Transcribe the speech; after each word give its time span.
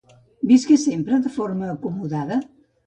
Visqué 0.51 0.77
sempre 0.85 1.21
de 1.27 1.31
forma 1.37 1.67
acomodada? 1.77 2.35